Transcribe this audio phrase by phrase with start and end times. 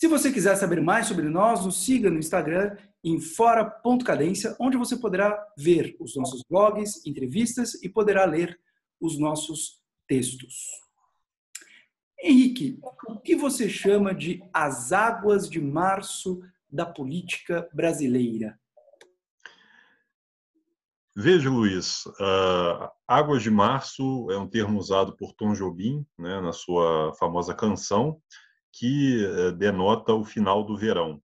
[0.00, 4.96] Se você quiser saber mais sobre nós, nos siga no Instagram em fora.cadência, onde você
[4.96, 8.58] poderá ver os nossos blogs, entrevistas e poderá ler
[8.98, 9.78] os nossos
[10.08, 10.54] textos.
[12.18, 12.78] Henrique,
[13.08, 16.40] o que você chama de as águas de março
[16.72, 18.58] da política brasileira?
[21.14, 26.52] Veja, Luiz, uh, Águas de Março é um termo usado por Tom Jobim né, na
[26.52, 28.18] sua famosa canção,
[28.72, 31.20] que eh, denota o final do verão.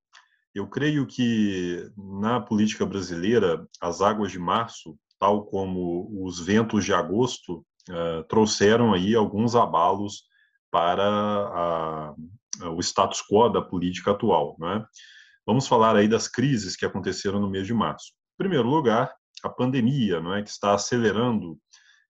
[0.55, 6.95] Eu creio que na política brasileira, as águas de março, tal como os ventos de
[6.95, 10.25] agosto, eh, trouxeram aí alguns abalos
[10.71, 12.15] para a,
[12.71, 14.57] o status quo da política atual.
[14.59, 14.85] Né?
[15.47, 18.13] Vamos falar aí das crises que aconteceram no mês de março.
[18.35, 21.59] Em primeiro lugar, a pandemia, não é, que está acelerando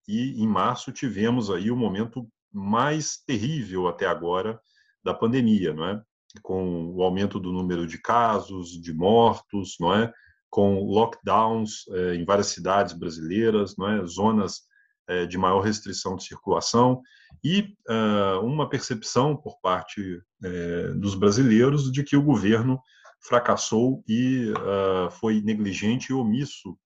[0.08, 4.60] e em março tivemos aí o momento mais terrível até agora
[5.06, 6.02] da pandemia, não é?
[6.42, 10.12] Com o aumento do número de casos, de mortos, não é?
[10.50, 14.04] Com lockdowns é, em várias cidades brasileiras, não é?
[14.04, 14.62] Zonas
[15.08, 17.00] é, de maior restrição de circulação
[17.44, 22.80] e uh, uma percepção por parte é, dos brasileiros de que o governo
[23.20, 26.76] fracassou e uh, foi negligente e omisso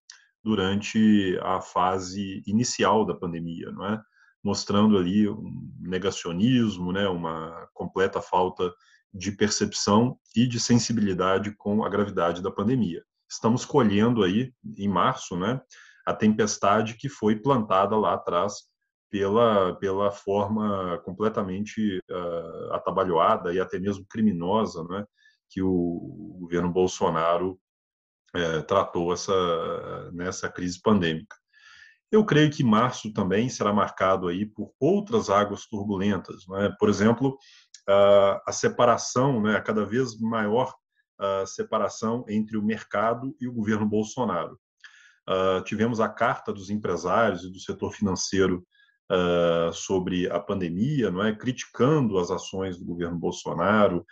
[0.45, 4.03] durante a fase inicial da pandemia, não é?
[4.43, 8.73] Mostrando ali um negacionismo, né, uma completa falta
[9.13, 13.05] de percepção e de sensibilidade com a gravidade da pandemia.
[13.29, 15.61] Estamos colhendo aí, em março, né,
[16.07, 18.71] a tempestade que foi plantada lá atrás
[19.11, 25.05] pela, pela forma completamente uh, atabalhoada e até mesmo criminosa né,
[25.49, 27.61] que o governo Bolsonaro
[28.37, 31.37] uh, tratou essa, nessa crise pandêmica.
[32.11, 36.75] Eu creio que março também será marcado aí por outras águas turbulentas, né?
[36.79, 37.39] por exemplo,
[38.47, 40.73] a separação, né, a cada vez maior
[41.47, 44.59] separação entre o mercado e o governo Bolsonaro.
[45.65, 48.65] tivemos a carta dos empresários e do setor financeiro
[49.73, 54.05] sobre a pandemia, não é, criticando as ações do governo Bolsonaro,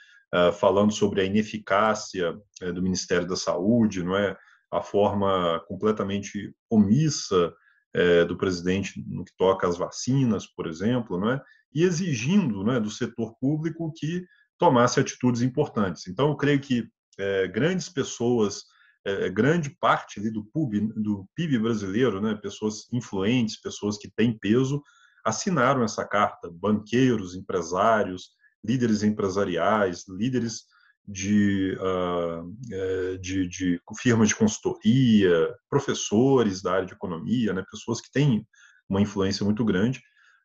[0.59, 4.37] falando sobre a ineficácia eh, do Ministério da Saúde, não é,
[4.71, 7.55] a forma completamente omissa
[7.95, 11.41] é, do presidente no que toca às vacinas, por exemplo, é?
[11.75, 14.25] e exigindo né, do setor público que
[14.59, 16.07] tomasse atitudes importantes.
[16.07, 16.89] Então, eu creio que
[17.19, 18.65] é, grandes pessoas,
[19.05, 24.83] é, grande parte do, PUB, do PIB brasileiro, né, pessoas influentes, pessoas que têm peso,
[25.25, 26.51] assinaram essa carta.
[26.51, 28.31] Banqueiros, empresários,
[28.65, 30.65] líderes empresariais, líderes
[31.09, 38.11] de, uh, de, de, firmas de consultoria, professores da área de economia, né, pessoas que
[38.11, 38.47] têm
[38.87, 40.03] uma influência muito grande,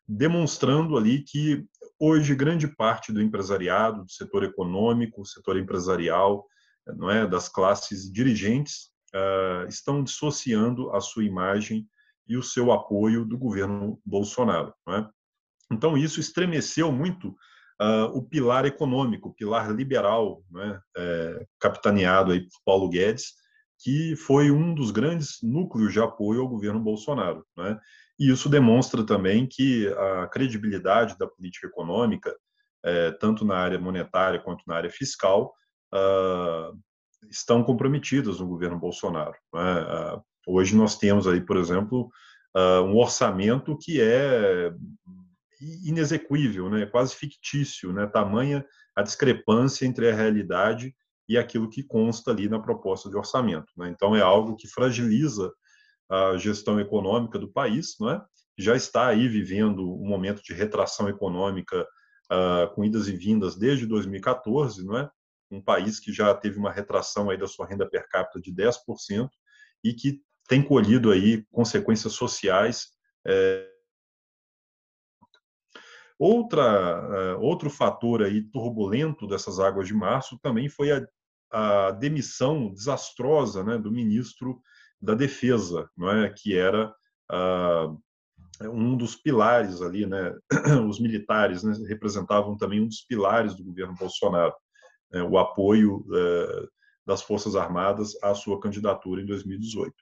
[0.08, 1.66] demonstrando ali que
[2.00, 6.46] hoje grande parte do empresariado, do setor econômico, setor empresarial,
[6.86, 11.86] não é, das classes dirigentes, uh, estão dissociando a sua imagem
[12.26, 14.72] e o seu apoio do governo Bolsonaro.
[14.88, 15.06] É?
[15.70, 17.36] Então isso estremeceu muito
[17.80, 23.32] uh, o pilar econômico, o pilar liberal, né, é, capitaneado aí por Paulo Guedes,
[23.80, 27.44] que foi um dos grandes núcleos de apoio ao governo Bolsonaro.
[27.56, 27.78] Né?
[28.18, 32.34] E isso demonstra também que a credibilidade da política econômica,
[32.84, 35.52] é, tanto na área monetária quanto na área fiscal,
[35.92, 36.78] uh,
[37.30, 39.34] estão comprometidas no governo Bolsonaro.
[39.52, 39.82] Né?
[39.82, 42.10] Uh, hoje nós temos aí, por exemplo,
[42.56, 44.72] uh, um orçamento que é
[45.60, 50.94] inexequível, né, quase fictício, né, tamanha a discrepância entre a realidade
[51.28, 53.72] e aquilo que consta ali na proposta de orçamento.
[53.76, 53.88] Né?
[53.88, 55.52] Então, é algo que fragiliza
[56.10, 58.22] a gestão econômica do país, não é?
[58.58, 61.82] já está aí vivendo um momento de retração econômica
[62.30, 65.10] uh, com idas e vindas desde 2014, não é?
[65.50, 69.28] um país que já teve uma retração aí da sua renda per capita de 10%
[69.82, 72.88] e que tem colhido aí consequências sociais
[73.26, 73.66] eh,
[76.18, 81.06] Outra, uh, outro fator aí turbulento dessas águas de março também foi a,
[81.50, 84.60] a demissão desastrosa né, do ministro
[85.00, 86.94] da Defesa, não é, que era
[87.32, 88.00] uh,
[88.62, 90.32] um dos pilares ali, né,
[90.88, 94.54] os militares né, representavam também um dos pilares do governo Bolsonaro.
[95.12, 96.66] né, o apoio é,
[97.06, 99.92] das Forças Armadas à sua candidatura em 2018.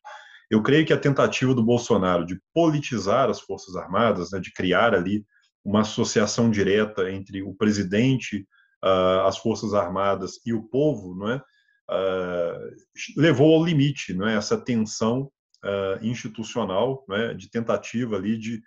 [0.51, 4.95] Eu creio que a tentativa do Bolsonaro de politizar as Forças Armadas, né, de criar
[4.95, 5.25] ali
[5.65, 8.47] uma associação direta entre o presidente,
[8.85, 11.43] uh, as Forças Armadas e o povo, não é?
[11.91, 14.37] Uh, levou ao limite não é?
[14.37, 15.31] essa tensão
[15.65, 17.35] uh, institucional não é?
[17.35, 18.63] de tentativa ali de,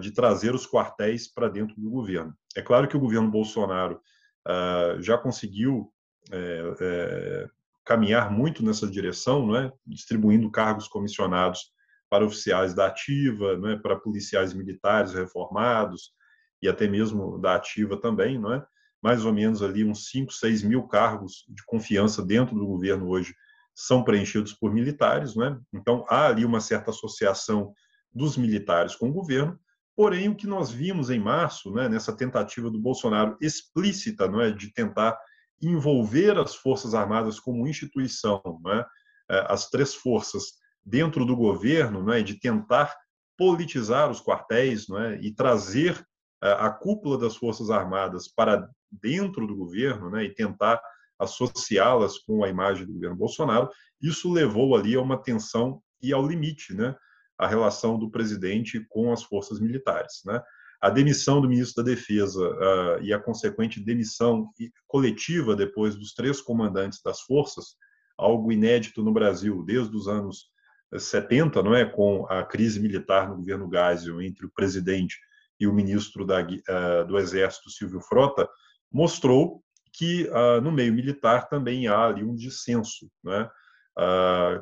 [0.00, 2.34] de trazer os quartéis para dentro do governo.
[2.56, 4.00] É claro que o governo Bolsonaro
[5.00, 5.92] já conseguiu
[6.32, 7.48] é, é,
[7.84, 9.72] caminhar muito nessa direção, não é?
[9.86, 11.70] distribuindo cargos comissionados
[12.10, 13.76] para oficiais da ativa, não é?
[13.76, 16.12] para policiais militares reformados
[16.60, 18.66] e até mesmo da ativa também, não é?
[19.02, 23.34] mais ou menos ali uns 5, 6 mil cargos de confiança dentro do governo hoje
[23.74, 25.58] são preenchidos por militares, não é?
[25.72, 27.72] então há ali uma certa associação
[28.12, 29.58] dos militares com o governo,
[29.96, 34.50] porém o que nós vimos em março, né, nessa tentativa do Bolsonaro explícita, não é,
[34.50, 35.16] de tentar
[35.62, 38.86] envolver as Forças Armadas como instituição, é?
[39.30, 39.46] é?
[39.48, 42.22] as três forças dentro do governo, não é?
[42.22, 42.94] de tentar
[43.36, 45.18] politizar os quartéis não é?
[45.20, 46.04] e trazer
[46.42, 50.24] é, a cúpula das Forças Armadas para dentro do governo né?
[50.24, 50.80] e tentar
[51.18, 53.68] associá-las com a imagem do governo Bolsonaro,
[54.00, 56.96] isso levou ali a uma tensão e ao limite, né?
[57.38, 60.22] a relação do presidente com as forças militares.
[60.24, 60.40] Né?
[60.80, 64.48] a demissão do ministro da Defesa uh, e a consequente demissão
[64.86, 67.76] coletiva depois dos três comandantes das forças,
[68.16, 70.46] algo inédito no Brasil desde os anos
[70.96, 75.16] 70, não é, com a crise militar no governo Geisel entre o presidente
[75.58, 78.48] e o ministro da, uh, do Exército Silvio Frota,
[78.90, 83.48] mostrou que uh, no meio militar também há ali um dissenso, né?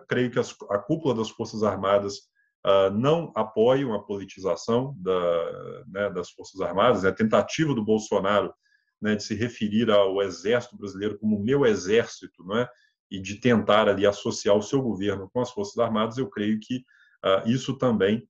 [0.08, 2.16] creio que a cúpula das Forças Armadas
[2.66, 8.52] uh, não apoiam a politização da, né, das Forças Armadas, a tentativa do Bolsonaro
[9.00, 12.68] né, de se referir ao Exército Brasileiro como meu exército, não é?
[13.10, 16.78] E de tentar ali associar o seu governo com as Forças Armadas, eu creio que
[17.24, 18.28] uh, isso também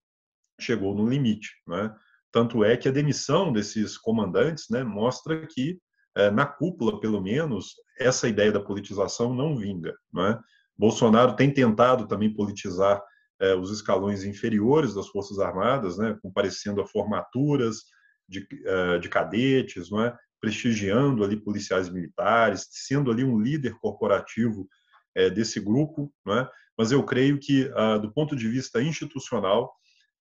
[0.60, 1.50] chegou no limite.
[1.72, 1.90] é?
[2.30, 5.78] Tanto é que a demissão desses comandantes né, mostra que,
[6.16, 9.94] uh, na cúpula, pelo menos, essa ideia da politização não vinga.
[10.12, 10.40] Não é?
[10.76, 13.02] Bolsonaro tem tentado também politizar
[13.40, 17.84] é, os escalões inferiores das Forças Armadas, né, comparecendo a formaturas
[18.28, 24.68] de, é, de cadetes, é, prestigiando ali policiais militares, sendo ali um líder corporativo
[25.14, 26.48] é, desse grupo, é?
[26.78, 29.74] Mas eu creio que, ah, do ponto de vista institucional,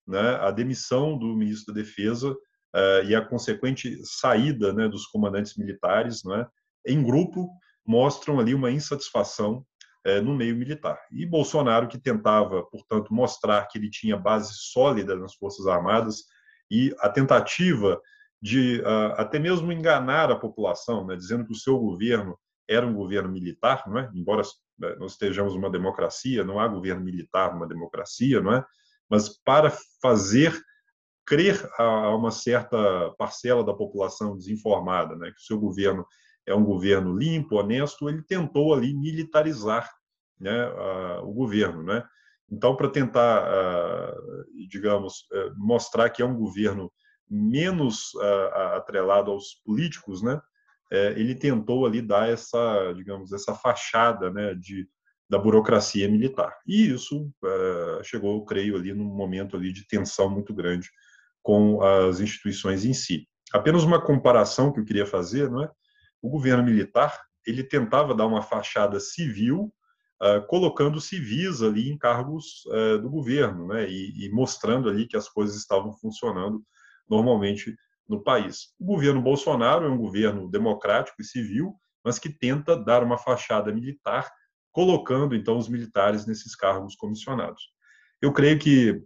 [0.08, 2.36] né, a demissão do ministro da Defesa
[2.74, 6.48] é, e a consequente saída né, dos comandantes militares, é,
[6.92, 7.48] em grupo,
[7.86, 9.64] mostram ali uma insatisfação
[10.04, 10.98] é, no meio militar.
[11.12, 16.24] E Bolsonaro, que tentava, portanto, mostrar que ele tinha base sólida nas Forças Armadas
[16.72, 18.02] e a tentativa
[18.42, 22.38] de uh, até mesmo enganar a população, né, dizendo que o seu governo
[22.68, 24.10] era um governo militar, não é?
[24.14, 24.44] embora
[24.78, 28.66] né, nós estejamos numa democracia, não há governo militar numa democracia, não é?
[29.10, 30.54] mas para fazer
[31.26, 36.06] crer a uma certa parcela da população desinformada, né, que o seu governo
[36.46, 39.90] é um governo limpo, honesto, ele tentou ali militarizar
[40.40, 40.70] né,
[41.24, 41.84] o governo.
[41.84, 42.02] Né?
[42.50, 44.16] Então, para tentar,
[44.70, 46.90] digamos, é, mostrar que é um governo
[47.30, 48.12] menos
[48.76, 50.40] atrelado aos políticos, né,
[50.92, 54.88] é, ele tentou ali dar essa, digamos, essa fachada né, de,
[55.30, 56.56] da burocracia militar.
[56.66, 60.90] E isso é, chegou, creio, ali num momento ali de tensão muito grande
[61.44, 63.28] com as instituições em si.
[63.54, 65.72] Apenas uma comparação que eu queria fazer, não é?
[66.22, 69.74] O governo militar ele tentava dar uma fachada civil
[70.22, 75.16] uh, colocando civis ali em cargos uh, do governo, né, e, e, mostrando ali que
[75.16, 76.62] as coisas estavam funcionando
[77.10, 77.76] normalmente
[78.08, 78.74] no país.
[78.80, 83.74] O governo Bolsonaro é um governo democrático e civil, mas que tenta dar uma fachada
[83.74, 84.32] militar,
[84.72, 87.64] colocando então os militares nesses cargos comissionados.
[88.22, 89.04] Eu creio que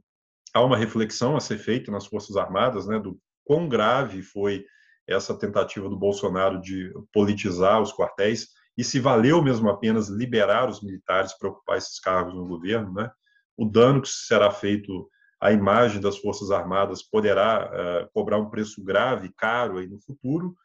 [0.53, 4.65] há uma reflexão a ser feita nas Forças Armadas, né, do quão grave foi
[5.08, 10.81] essa tentativa do Bolsonaro de politizar os quartéis e se valeu mesmo apenas liberar os
[10.81, 13.12] militares para ocupar esses cargos no governo, né?
[13.58, 15.10] O dano que será feito
[15.41, 20.55] à imagem das Forças Armadas poderá uh, cobrar um preço grave, caro aí no futuro.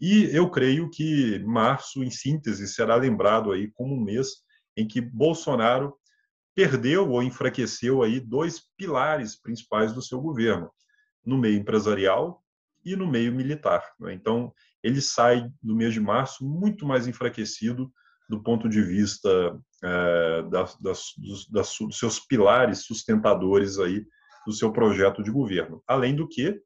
[0.00, 4.28] E eu creio que março, em síntese, será lembrado aí como um mês
[4.74, 5.94] em que Bolsonaro
[6.54, 10.70] perdeu ou enfraqueceu aí dois pilares principais do seu governo,
[11.24, 12.42] no meio empresarial
[12.84, 13.84] e no meio militar.
[14.00, 14.14] Né?
[14.14, 17.92] Então, ele sai do mês de março muito mais enfraquecido
[18.28, 19.28] do ponto de vista
[19.84, 24.04] é, das, das, dos, das, dos seus pilares sustentadores aí
[24.46, 25.82] do seu projeto de governo.
[25.86, 26.60] Além do que,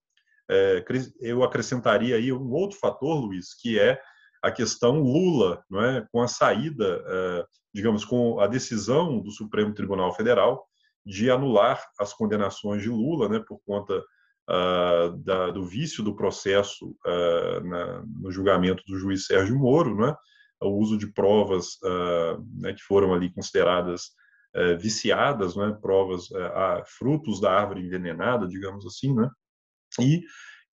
[0.50, 0.84] é,
[1.20, 4.00] eu acrescentaria aí um outro fator, Luiz, que é
[4.42, 9.74] a questão Lula, não é, com a saída, é, digamos, com a decisão do Supremo
[9.74, 10.66] Tribunal Federal
[11.04, 16.96] de anular as condenações de Lula, né, por conta uh, da, do vício do processo
[17.06, 20.14] uh, na, no julgamento do juiz Sérgio Moro, né,
[20.60, 24.10] o uso de provas uh, né, que foram ali consideradas
[24.78, 26.28] viciadas, né, provas,
[26.98, 29.28] frutos da árvore envenenada, digamos assim, né,
[30.00, 30.22] e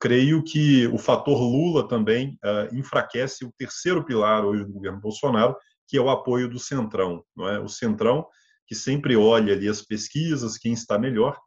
[0.03, 5.55] creio que o fator Lula também uh, enfraquece o terceiro pilar hoje do governo Bolsonaro,
[5.87, 7.23] que é o apoio do Centrão.
[7.33, 7.57] Não é?
[7.57, 8.27] O Centrão,
[8.67, 11.39] que sempre olha ali as pesquisas, quem está melhor,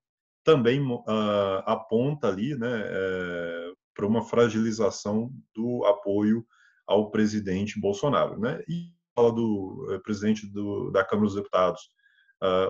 [0.42, 1.04] também uh,
[1.66, 6.42] aponta ali né, uh, para uma fragilização do apoio
[6.86, 8.40] ao presidente Bolsonaro.
[8.40, 8.62] Né?
[8.66, 11.90] E fala do eh, presidente do, da Câmara dos Deputados,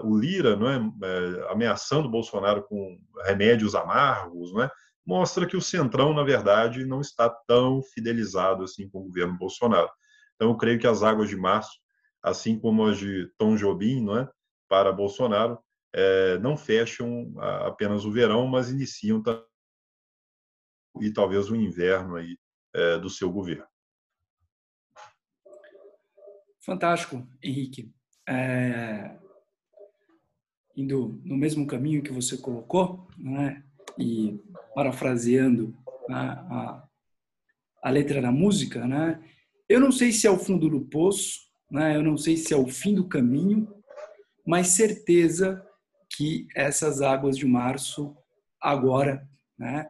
[0.04, 4.70] o Lira, não é, eh, ameaçando Bolsonaro com remédios amargos, não é?
[5.04, 9.90] mostra que o Centrão, na verdade, não está tão fidelizado assim com o governo Bolsonaro.
[10.34, 11.78] Então, eu creio que as águas de março,
[12.22, 14.28] assim como as de Tom Jobim, não é,
[14.68, 15.58] para Bolsonaro,
[15.94, 17.32] é, não fecham
[17.64, 19.22] apenas o verão, mas iniciam
[21.00, 22.36] e talvez o inverno aí
[22.74, 23.66] é, do seu governo.
[26.66, 27.94] Fantástico, Henrique.
[28.28, 29.16] É...
[30.76, 33.62] Indo no mesmo caminho que você colocou, né?
[33.98, 34.38] e
[34.74, 35.76] parafraseando
[36.10, 36.88] a, a,
[37.82, 39.22] a, letra da música, né?
[39.68, 41.40] Eu não sei se é o fundo do poço,
[41.70, 41.96] né?
[41.96, 43.72] Eu não sei se é o fim do caminho,
[44.46, 45.64] mas certeza
[46.14, 48.16] que essas águas de março
[48.60, 49.26] agora,
[49.58, 49.88] né?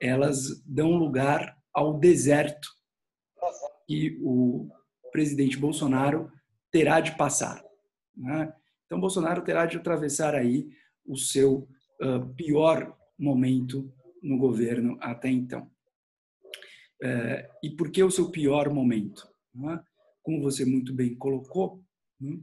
[0.00, 2.68] Elas dão lugar ao deserto
[3.86, 4.68] que o
[5.10, 6.30] presidente Bolsonaro
[6.70, 7.62] terá de passar.
[8.16, 8.52] Né?
[8.88, 10.66] Então, Bolsonaro terá de atravessar aí
[11.06, 11.68] o seu
[12.02, 13.92] uh, pior momento
[14.22, 15.70] no governo até então.
[17.02, 19.28] É, e por que o seu pior momento?
[19.70, 19.80] É?
[20.22, 21.82] Como você muito bem colocou,
[22.20, 22.40] né?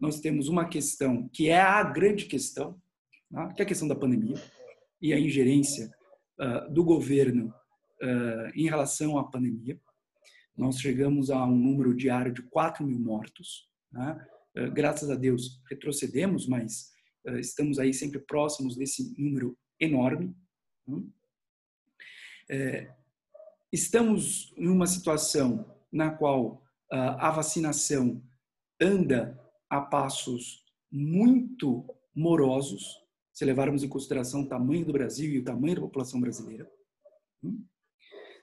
[0.00, 2.80] nós temos uma questão que é a grande questão,
[3.34, 3.52] é?
[3.54, 4.36] que é a questão da pandemia
[5.00, 5.90] e a ingerência
[6.40, 7.48] uh, do governo
[8.02, 9.78] uh, em relação à pandemia.
[10.56, 13.68] Nós chegamos a um número diário de 4 mil mortos.
[13.92, 14.37] Uh,
[14.72, 16.90] graças a Deus, retrocedemos, mas
[17.38, 20.34] estamos aí sempre próximos desse número enorme.
[20.86, 21.10] Hum?
[22.50, 22.94] É,
[23.72, 28.22] estamos em uma situação na qual a vacinação
[28.80, 29.38] anda
[29.68, 31.84] a passos muito
[32.14, 32.96] morosos,
[33.32, 36.68] se levarmos em consideração o tamanho do Brasil e o tamanho da população brasileira.
[37.42, 37.64] Hum?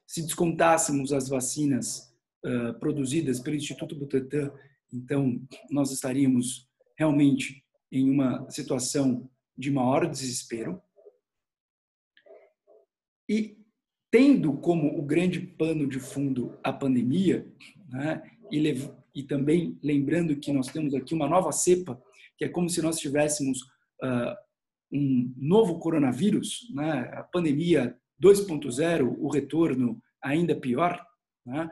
[0.08, 2.14] Se descontássemos as vacinas
[2.46, 4.54] uh, produzidas pelo Instituto Butantan,
[4.92, 10.82] então nós estaríamos realmente em uma situação de maior desespero.
[13.28, 13.58] E
[14.12, 17.52] tendo como o grande pano de fundo a pandemia,
[17.90, 18.62] né, e,
[19.14, 22.02] e, também lembrando que nós temos aqui uma nova cepa,
[22.38, 23.62] que é como se nós tivéssemos
[24.04, 24.36] uh,
[24.92, 31.04] um novo coronavírus, né, a pandemia 2.0, o retorno ainda pior,
[31.46, 31.70] né,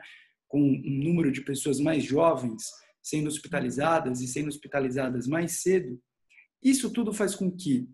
[0.48, 2.64] com um número de pessoas mais jovens
[3.04, 6.00] sendo hospitalizadas e sendo hospitalizadas mais cedo,
[6.62, 7.86] isso tudo faz com que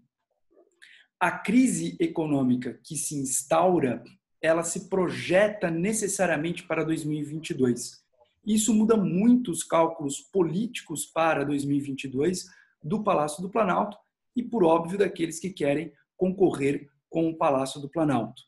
[1.19, 4.03] a crise econômica que se instaura,
[4.41, 8.01] ela se projeta necessariamente para 2022.
[8.47, 12.47] Isso muda muito os cálculos políticos para 2022
[12.83, 13.99] do Palácio do Planalto
[14.35, 18.41] e, por óbvio, daqueles que querem concorrer com o Palácio do Planalto.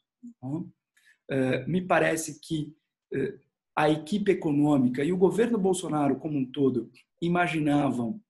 [1.28, 2.75] É, me parece que
[3.12, 3.35] é,
[3.75, 8.21] a equipe econômica e o governo Bolsonaro como um todo imaginavam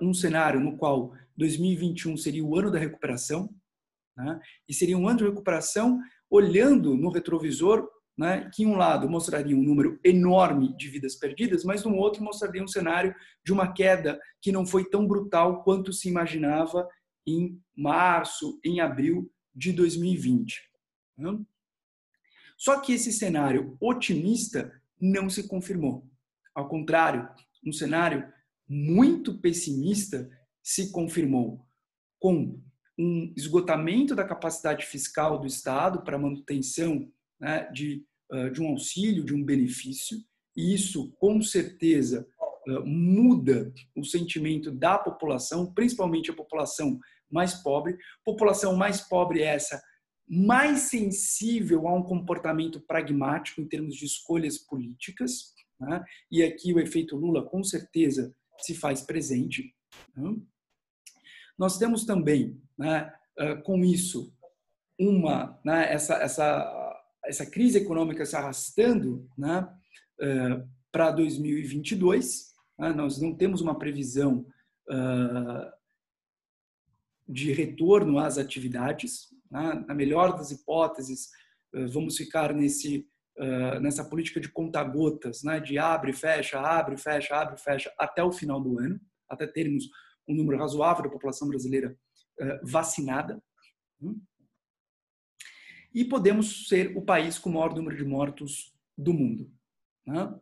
[0.00, 3.48] um cenário no qual 2021 seria o ano da recuperação,
[4.16, 4.40] né?
[4.68, 8.50] e seria um ano de recuperação olhando no retrovisor, né?
[8.54, 12.68] que um lado mostraria um número enorme de vidas perdidas, mas no outro mostraria um
[12.68, 13.14] cenário
[13.44, 16.86] de uma queda que não foi tão brutal quanto se imaginava
[17.26, 20.60] em março, em abril de 2020.
[21.16, 21.38] Né?
[22.60, 26.06] Só que esse cenário otimista não se confirmou.
[26.54, 27.26] Ao contrário,
[27.66, 28.30] um cenário
[28.68, 30.28] muito pessimista
[30.62, 31.66] se confirmou
[32.18, 32.60] com
[32.98, 38.04] um esgotamento da capacidade fiscal do Estado para manutenção né, de,
[38.52, 40.18] de um auxílio, de um benefício,
[40.54, 42.28] e isso, com certeza,
[42.84, 47.00] muda o sentimento da população, principalmente a população
[47.30, 47.96] mais pobre.
[48.22, 49.80] População mais pobre é essa
[50.32, 56.04] mais sensível a um comportamento pragmático em termos de escolhas políticas, né?
[56.30, 59.74] e aqui o efeito Lula, com certeza, se faz presente.
[60.16, 60.36] Né?
[61.58, 63.12] Nós temos também, né,
[63.64, 64.32] com isso,
[64.98, 69.68] uma, né, essa, essa, essa crise econômica se arrastando, né,
[70.20, 72.54] uh, para 2022.
[72.78, 72.92] Né?
[72.92, 74.46] Nós não temos uma previsão
[74.88, 75.72] uh,
[77.28, 79.28] de retorno às atividades.
[79.50, 79.84] Né?
[79.86, 81.28] Na melhor das hipóteses,
[81.74, 83.06] uh, vamos ficar nesse
[83.80, 85.60] nessa política de conta-gotas, né?
[85.60, 89.84] de abre, fecha, abre, fecha, abre, fecha, até o final do ano, até termos
[90.28, 91.96] um número razoável da população brasileira
[92.62, 93.42] vacinada.
[94.02, 94.20] Hum?
[95.94, 99.50] E podemos ser o país com o maior número de mortos do mundo.
[100.06, 100.40] Né?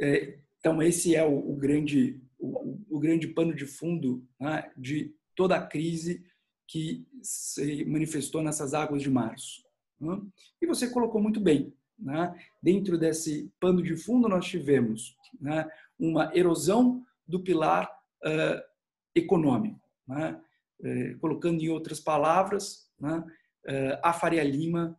[0.00, 5.66] É, então, esse é o, grande, o, grande pano de fundo né, de toda a
[5.66, 6.24] crise
[6.66, 9.64] que se manifestou nessas águas de março.
[10.00, 10.20] Né?
[10.60, 11.72] E você colocou muito bem.
[11.98, 12.34] Né?
[12.62, 15.68] Dentro desse pano de fundo, nós tivemos né,
[15.98, 17.90] uma erosão do pilar
[18.24, 18.62] uh,
[19.14, 19.80] econômico.
[20.08, 23.24] Uh, colocando em outras palavras, uh,
[24.02, 24.98] a Faria Lima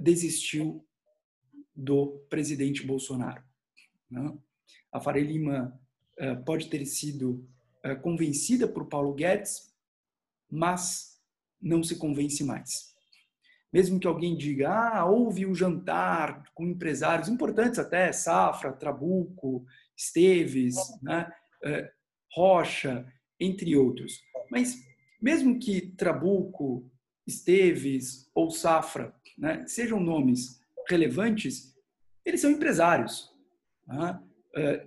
[0.00, 0.82] desistiu
[1.76, 3.42] do presidente Bolsonaro.
[4.10, 4.34] Né?
[4.90, 5.78] A Faria Lima
[6.46, 7.46] pode ter sido
[8.00, 9.67] convencida por Paulo Guedes,
[10.50, 11.18] mas
[11.60, 12.88] não se convence mais.
[13.72, 20.76] Mesmo que alguém diga, ah, houve um jantar com empresários importantes até, Safra, Trabuco, Esteves,
[21.02, 21.30] né?
[21.64, 21.90] Eh,
[22.32, 23.06] Rocha,
[23.38, 24.20] entre outros.
[24.50, 24.76] Mas
[25.20, 26.90] mesmo que Trabuco,
[27.26, 31.74] Esteves ou Safra né, sejam nomes relevantes,
[32.24, 33.30] eles são empresários.
[33.86, 34.20] Né?
[34.56, 34.86] É,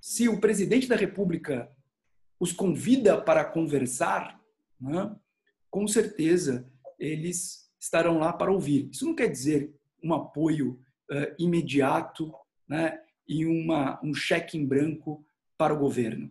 [0.00, 1.70] se o presidente da República
[2.40, 4.40] os convida para conversar,
[4.82, 5.14] né,
[5.70, 8.88] com certeza eles estarão lá para ouvir.
[8.90, 12.32] Isso não quer dizer um apoio uh, imediato
[12.68, 15.24] né, e uma, um cheque em branco
[15.56, 16.30] para o governo.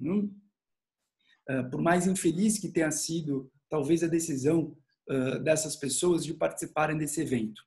[0.00, 4.76] Uh, por mais infeliz que tenha sido, talvez, a decisão
[5.08, 7.62] uh, dessas pessoas de participarem desse evento.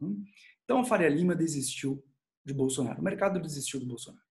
[0.00, 0.24] Hum?
[0.64, 2.04] Então, a Faria Lima desistiu
[2.44, 3.00] de Bolsonaro.
[3.00, 4.26] O mercado desistiu do Bolsonaro.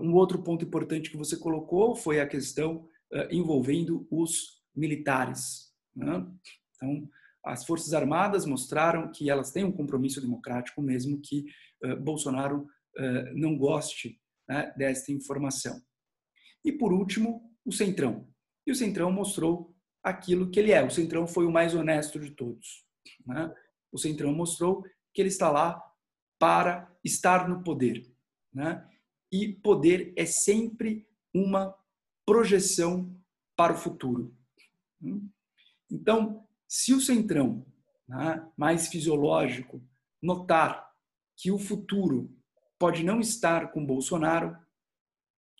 [0.00, 2.88] Um outro ponto importante que você colocou foi a questão
[3.30, 5.72] envolvendo os militares.
[5.94, 6.26] Né?
[6.74, 7.08] Então,
[7.44, 11.44] as Forças Armadas mostraram que elas têm um compromisso democrático, mesmo que
[11.84, 12.66] eh, Bolsonaro
[13.34, 15.80] não goste né, desta informação.
[16.64, 18.26] E, por último, o Centrão.
[18.66, 20.84] E o Centrão mostrou aquilo que ele é.
[20.84, 22.84] O Centrão foi o mais honesto de todos.
[23.26, 23.52] Né?
[23.92, 25.80] O Centrão mostrou que ele está lá
[26.38, 28.04] para estar no poder.
[28.52, 28.84] Né?
[29.32, 31.74] E poder é sempre uma
[32.26, 33.16] projeção
[33.56, 34.36] para o futuro.
[35.90, 37.64] Então, se o centrão,
[38.06, 39.80] né, mais fisiológico,
[40.20, 40.92] notar
[41.36, 42.30] que o futuro
[42.78, 44.58] pode não estar com Bolsonaro,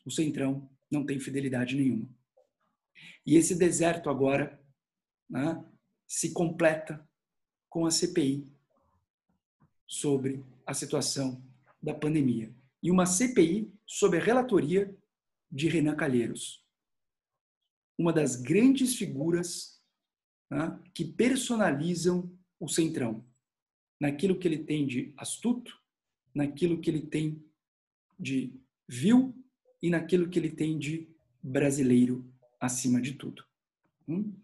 [0.05, 2.09] o centrão não tem fidelidade nenhuma.
[3.24, 4.61] E esse deserto agora
[5.29, 5.64] né,
[6.07, 7.07] se completa
[7.68, 8.52] com a CPI
[9.87, 11.42] sobre a situação
[11.83, 12.52] da pandemia.
[12.83, 14.96] E uma CPI sob a relatoria
[15.50, 16.64] de Renan Calheiros,
[17.98, 19.80] uma das grandes figuras
[20.50, 22.30] né, que personalizam
[22.61, 23.24] o Centrão,
[24.00, 25.72] naquilo que ele tem de astuto,
[26.35, 27.42] naquilo que ele tem
[28.18, 28.52] de
[28.87, 29.35] vil
[29.82, 31.09] e naquilo que ele tem de
[31.42, 32.30] brasileiro
[32.61, 33.44] acima de tudo.
[34.09, 34.35] Hum?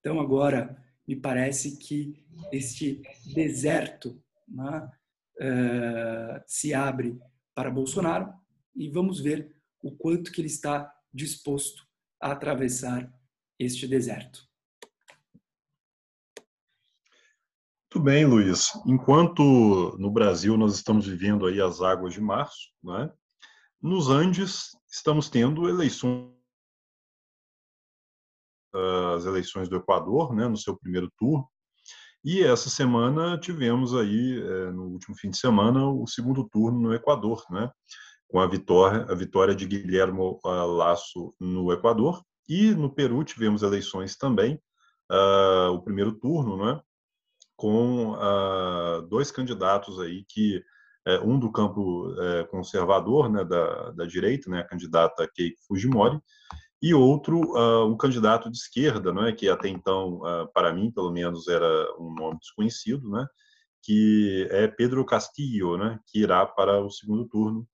[0.00, 3.02] Então, agora, me parece que este
[3.34, 4.90] deserto né,
[5.40, 7.18] uh, se abre
[7.54, 8.32] para Bolsonaro
[8.74, 11.86] e vamos ver o quanto que ele está disposto
[12.20, 13.12] a atravessar
[13.58, 14.46] este deserto.
[17.94, 18.72] Muito bem, Luiz.
[18.86, 23.12] Enquanto no Brasil nós estamos vivendo aí as águas de março, né?
[23.82, 26.32] nos Andes estamos tendo eleições,
[29.14, 31.46] as eleições do Equador, né, no seu primeiro turno,
[32.24, 36.94] e essa semana tivemos aí, é, no último fim de semana, o segundo turno no
[36.94, 37.68] Equador, né?
[38.32, 42.24] Com a vitória, a vitória de Guilherme Lasso no Equador.
[42.48, 44.58] E no Peru tivemos eleições também,
[45.10, 46.80] uh, o primeiro turno, né?
[47.62, 50.64] com uh, dois candidatos aí que
[51.06, 56.18] uh, um do campo uh, conservador, né, da, da direita, né, a candidata Keiko Fujimori,
[56.82, 57.38] e outro
[57.86, 60.20] um candidato de esquerda, né, que até então,
[60.52, 63.24] para mim, pelo menos, era um nome desconhecido, né,
[63.80, 67.64] que é Pedro Castillo, né, que irá para o segundo turno,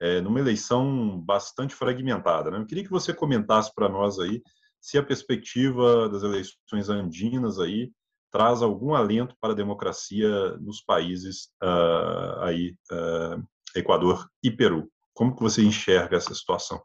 [0.00, 2.50] é, numa eleição bastante fragmentada.
[2.50, 2.58] Né.
[2.58, 4.42] Eu queria que você comentasse para nós aí
[4.80, 7.92] se a perspectiva das eleições andinas aí
[8.30, 12.74] traz algum alento para a democracia nos países uh, aí,
[13.74, 14.90] Equador e Peru.
[15.12, 16.80] Como que você enxerga essa situação?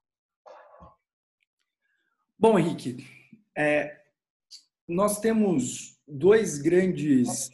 [2.38, 3.08] Bom, Henrique,
[3.58, 3.98] é,
[4.88, 7.50] nós temos dois grandes,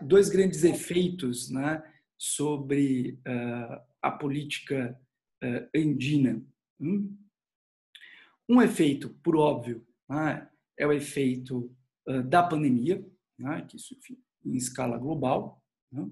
[0.00, 1.82] dois grandes efeitos né,
[2.18, 3.20] sobre
[4.02, 4.98] a política
[5.74, 6.44] andina.
[6.80, 7.16] Hum?
[8.48, 11.74] Um efeito, por óbvio, né, é o efeito
[12.28, 13.06] da pandemia,
[13.38, 15.62] né, que isso, enfim, em escala global.
[15.92, 16.10] Né?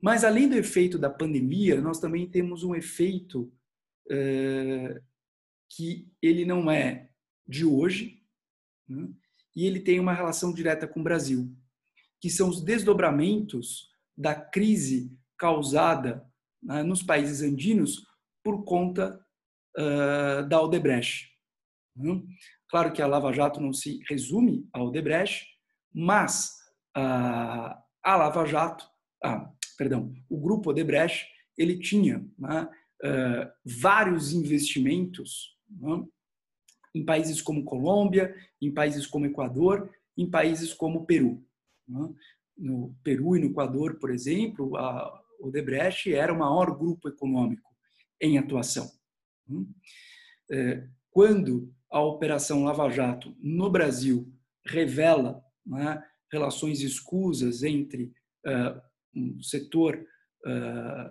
[0.00, 3.52] Mas, além do efeito da pandemia, nós também temos um efeito
[5.68, 7.10] que ele não é
[7.46, 8.22] de hoje
[9.56, 11.54] e ele tem uma relação direta com o Brasil,
[12.20, 16.29] que são os desdobramentos da crise causada
[16.62, 18.06] né, nos países andinos
[18.42, 19.20] por conta
[19.78, 21.30] uh, da Odebrecht.
[21.96, 22.22] Né?
[22.68, 25.46] Claro que a Lava Jato não se resume à Odebrecht,
[25.92, 26.56] mas
[26.96, 28.88] uh, a Lava Jato,
[29.22, 32.68] ah, perdão, o grupo Odebrecht, ele tinha né,
[33.04, 36.04] uh, vários investimentos né,
[36.94, 41.44] em países como Colômbia, em países como Equador, em países como Peru.
[41.86, 42.08] Né.
[42.56, 47.70] No Peru e no Equador, por exemplo, a Odebrecht era o maior grupo econômico
[48.20, 48.90] em atuação.
[49.48, 49.64] Né.
[50.52, 54.32] É, quando a Operação Lava Jato no Brasil
[54.66, 58.12] revela né, relações escusas entre
[58.46, 58.80] uh,
[59.14, 59.96] um setor,
[60.46, 61.10] uh,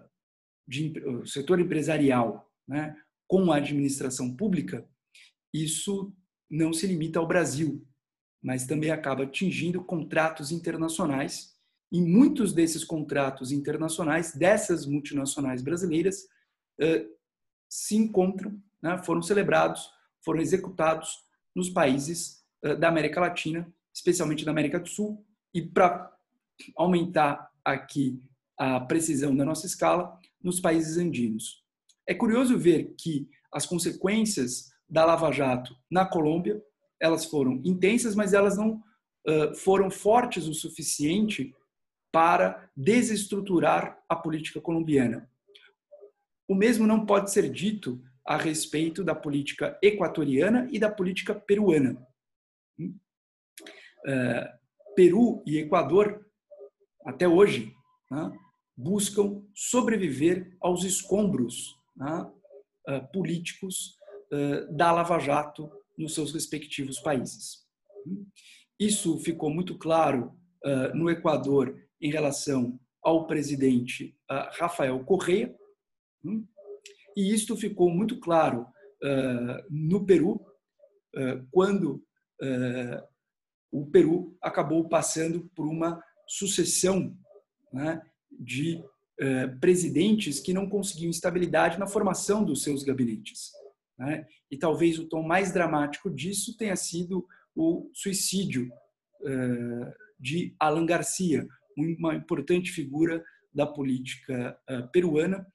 [0.68, 2.96] de, o setor empresarial né,
[3.28, 4.88] com a administração pública,
[5.54, 6.16] isso
[6.50, 7.86] não se limita ao Brasil,
[8.42, 11.59] mas também acaba atingindo contratos internacionais.
[11.92, 16.28] E muitos desses contratos internacionais, dessas multinacionais brasileiras,
[17.68, 19.90] se encontram, né, foram celebrados,
[20.24, 21.18] foram executados
[21.56, 22.44] nos países
[22.80, 25.26] da América Latina, especialmente da América do Sul.
[25.54, 26.12] E para
[26.76, 28.22] aumentar aqui
[28.58, 31.64] a precisão da nossa escala, nos países andinos.
[32.08, 36.62] É curioso ver que as consequências da Lava Jato na Colômbia,
[37.00, 38.82] elas foram intensas, mas elas não
[39.28, 41.54] uh, foram fortes o suficiente
[42.12, 45.30] para desestruturar a política colombiana.
[46.48, 52.06] O mesmo não pode ser dito a respeito da política equatoriana e da política peruana.
[52.80, 54.60] Uh,
[54.96, 56.26] Peru e Equador,
[57.06, 57.74] até hoje,
[58.10, 58.32] né,
[58.76, 62.32] buscam sobreviver aos escombros né,
[62.88, 63.98] uh, políticos
[64.32, 67.68] uh, da Lava Jato nos seus respectivos países.
[68.80, 70.34] Isso ficou muito claro
[70.94, 74.16] no Equador em relação ao presidente
[74.58, 75.56] Rafael Correa,
[76.24, 76.46] hum,
[77.16, 78.66] e isto ficou muito claro
[79.70, 80.40] no Peru,
[81.52, 82.04] quando
[83.72, 87.18] o Peru acabou passando por uma sucessão
[87.74, 88.84] né, de
[89.60, 93.52] presidentes que não conseguiam estabilidade na formação dos seus gabinetes.
[93.98, 94.26] Né?
[94.50, 98.70] E talvez o tom mais dramático disso tenha sido o suicídio
[100.18, 101.46] de Alan Garcia,
[101.78, 105.46] uma importante figura da política eh, peruana,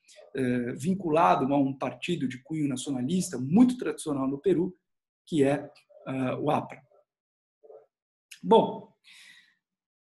[0.77, 4.74] vinculado a um partido de cunho nacionalista muito tradicional no Peru,
[5.24, 5.70] que é
[6.40, 6.83] o APRA.
[8.42, 8.92] Bom,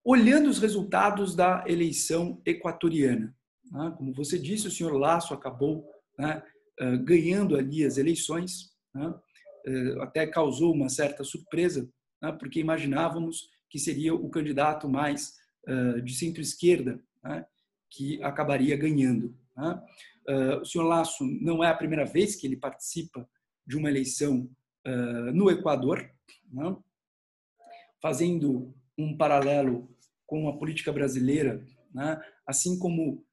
[0.04, 3.36] olhando os resultados da eleição equatoriana.
[3.72, 3.94] Né?
[3.98, 5.86] Como você disse, o senhor Lasso acabou
[6.18, 6.42] né,
[6.80, 9.14] eh, ganhando ali as eleições, né?
[9.66, 11.90] Eh, até causou uma certa surpresa,
[12.40, 15.47] porque imaginávamos que seria o candidato mais eh,
[16.04, 17.46] de centro-esquerda né?
[17.90, 19.36] que acabaria ganhando.
[19.56, 19.82] Né?
[20.62, 23.28] O senhor Lasso não é a primeira vez que ele participa
[23.66, 24.50] de uma eleição
[25.34, 26.10] no Equador,
[26.52, 26.76] né?
[28.02, 29.90] fazendo um paralelo
[30.26, 31.62] com a política brasileira,
[31.94, 32.22] né?
[32.46, 33.26] assim como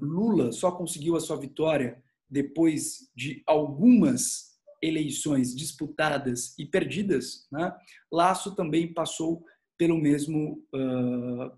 [0.00, 7.72] Lula só conseguiu a sua vitória depois de algumas eleições disputadas e perdidas, né?
[8.10, 9.44] Laço também passou
[9.78, 11.52] pelo mesmo uh,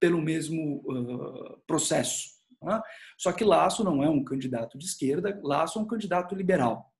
[0.00, 2.30] pelo mesmo uh, processo.
[2.62, 2.80] Né?
[3.18, 6.90] Só que Laço não é um candidato de esquerda, Laço é um candidato liberal.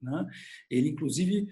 [0.00, 0.26] Né?
[0.70, 1.48] Ele, inclusive,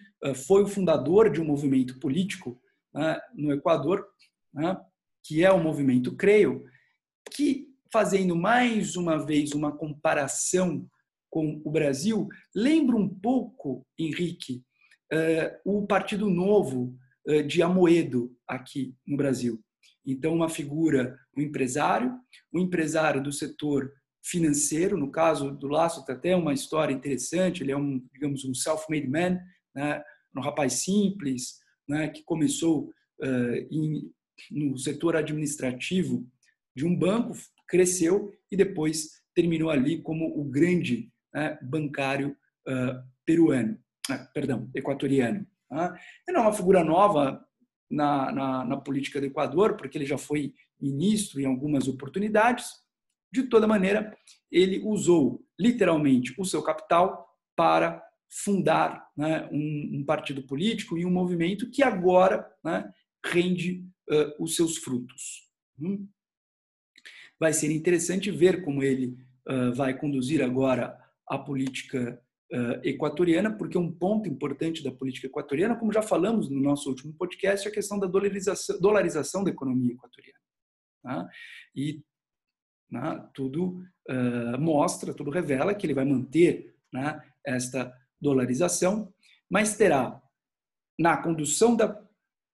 [0.47, 2.61] foi o fundador de um movimento político
[2.93, 4.05] né, no Equador
[4.53, 4.77] né,
[5.25, 6.65] que é o movimento Creio,
[7.31, 10.87] que fazendo mais uma vez uma comparação
[11.31, 14.65] com o Brasil, lembra um pouco, Henrique,
[15.13, 16.97] uh, o Partido Novo
[17.47, 19.63] de Amoedo aqui no Brasil.
[20.12, 22.12] Então, uma figura, um empresário,
[22.53, 23.92] um empresário do setor
[24.23, 28.55] financeiro, no caso do Laço, tem até uma história interessante, ele é um, digamos, um
[28.55, 29.38] self-made man,
[29.75, 30.03] né,
[30.37, 32.90] um rapaz simples, né, que começou
[33.23, 34.11] uh, em
[34.51, 36.27] no setor administrativo
[36.75, 37.35] de um banco,
[37.68, 43.79] cresceu e depois terminou ali como o grande né, bancário uh, peruano,
[44.11, 45.46] uh, perdão, equatoriano.
[45.70, 45.92] Uh.
[46.27, 47.44] Ele é uma figura nova
[47.90, 52.70] na, na, na, política do Equador, porque ele já foi ministro em algumas oportunidades.
[53.33, 54.16] De toda maneira,
[54.50, 61.11] ele usou literalmente o seu capital para fundar né, um, um, partido político e um
[61.11, 62.90] movimento que agora né,
[63.26, 65.48] rende uh, os seus frutos.
[65.79, 66.09] Hum?
[67.38, 69.16] Vai ser interessante ver como ele
[69.48, 72.22] uh, vai conduzir agora a política
[72.53, 77.13] uh, equatoriana, porque um ponto importante da política equatoriana, como já falamos no nosso último
[77.15, 80.39] podcast, é a questão da dolarização, dolarização da economia equatoriana.
[81.03, 81.29] Tá?
[81.75, 82.03] E
[82.91, 89.13] né, tudo uh, mostra, tudo revela que ele vai manter né, esta dolarização,
[89.49, 90.21] mas terá
[90.99, 92.03] na condução da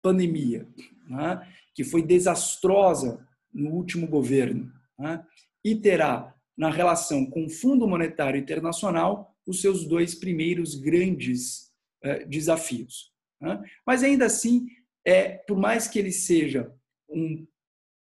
[0.01, 0.67] pandemia,
[1.08, 5.25] né, que foi desastrosa no último governo, né,
[5.63, 11.71] e terá na relação com o Fundo Monetário Internacional os seus dois primeiros grandes
[12.03, 13.12] uh, desafios.
[13.41, 13.63] Né?
[13.86, 14.67] Mas ainda assim,
[15.05, 16.71] é, por mais que ele seja
[17.10, 17.45] um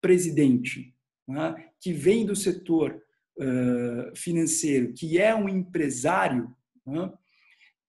[0.00, 0.94] presidente
[1.26, 3.00] né, que vem do setor
[3.38, 6.54] uh, financeiro, que é um empresário,
[6.86, 7.12] né,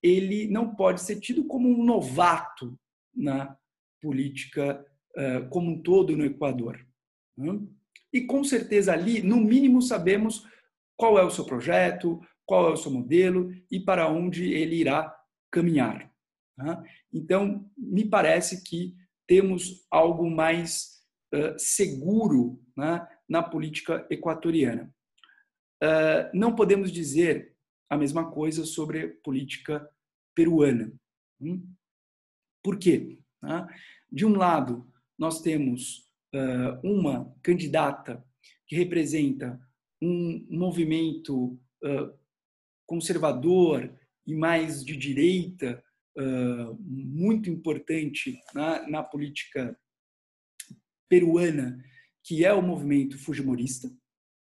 [0.02, 2.78] ele não pode ser tido como um novato
[3.14, 3.58] na
[4.02, 4.86] política
[5.18, 6.86] uh, como um todo no Equador.
[8.12, 10.46] E com certeza ali, no mínimo, sabemos
[10.98, 15.16] qual é o seu projeto, qual é o seu modelo e para onde ele irá
[15.52, 16.12] caminhar.
[16.58, 16.84] Tá?
[17.14, 18.96] Então, me parece que
[19.28, 24.92] temos algo mais uh, seguro né, na política equatoriana.
[25.84, 27.56] Uh, não podemos dizer
[27.88, 29.88] a mesma coisa sobre política
[30.36, 30.92] peruana.
[31.40, 31.72] Hum?
[32.64, 33.20] Por quê?
[33.42, 33.68] Tá?
[34.12, 38.26] De um lado, nós temos uh, uma candidata
[38.66, 39.60] que representa
[40.02, 42.20] um movimento uh,
[42.90, 43.94] conservador
[44.26, 45.84] e mais de direita,
[46.18, 49.78] uh, muito importante na, na, política
[51.08, 51.78] peruana,
[52.24, 53.92] que é o movimento fujimorista.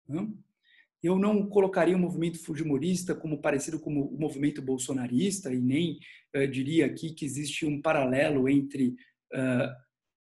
[0.07, 0.27] Né?
[1.01, 5.97] Eu não colocaria o movimento fujimorista como parecido com o movimento bolsonarista e nem
[6.35, 8.95] uh, diria aqui que existe um paralelo entre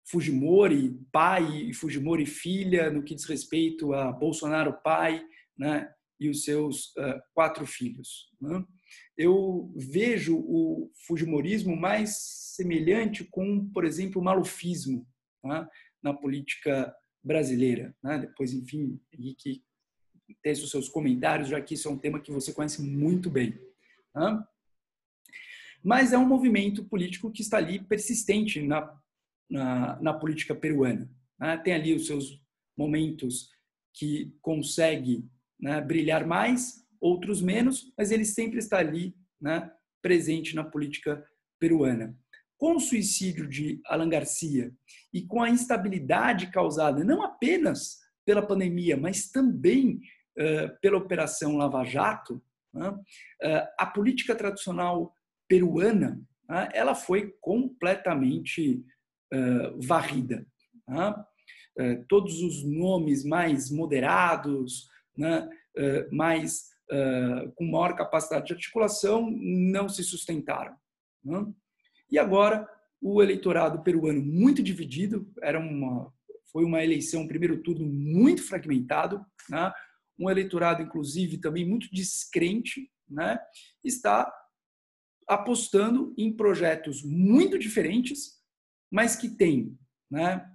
[0.04, 5.24] Fujimori pai e Fujimori filha no que diz respeito a Bolsonaro pai,
[5.58, 5.92] né,
[6.26, 6.92] e os seus
[7.34, 8.30] quatro filhos.
[8.40, 8.64] Né?
[9.16, 12.16] Eu vejo o Fujimorismo mais
[12.56, 15.06] semelhante com, por exemplo, o malufismo
[15.44, 15.66] né,
[16.02, 17.94] na política brasileira.
[18.02, 18.18] Né?
[18.18, 19.62] Depois, enfim, que
[20.42, 23.58] tem os seus comentários, já que isso é um tema que você conhece muito bem.
[25.82, 29.02] Mas é um movimento político que está ali persistente na
[29.52, 31.10] na, na política peruana.
[31.62, 32.40] Tem ali os seus
[32.76, 33.50] momentos
[33.92, 35.28] que consegue
[35.62, 39.70] né, brilhar mais, outros menos, mas ele sempre está ali né,
[40.02, 41.24] presente na política
[41.58, 42.16] peruana.
[42.58, 44.72] Com o suicídio de Alan Garcia
[45.12, 50.00] e com a instabilidade causada não apenas pela pandemia, mas também
[50.38, 52.42] uh, pela Operação Lava Jato,
[52.74, 53.00] uh,
[53.78, 55.14] a política tradicional
[55.48, 58.84] peruana uh, ela foi completamente
[59.78, 60.46] varrida.
[60.86, 61.26] Tá?
[62.06, 65.48] todos os nomes mais moderados, né,
[66.10, 66.70] mais
[67.56, 70.76] com maior capacidade de articulação, não se sustentaram.
[71.24, 71.46] Né?
[72.10, 72.68] E agora
[73.00, 76.12] o eleitorado peruano muito dividido, era uma,
[76.52, 79.72] foi uma eleição, primeiro turno muito fragmentado, né?
[80.18, 83.38] um eleitorado inclusive também muito descrente, né?
[83.82, 84.30] está
[85.26, 88.42] apostando em projetos muito diferentes
[88.92, 89.78] mas que tem
[90.10, 90.46] né,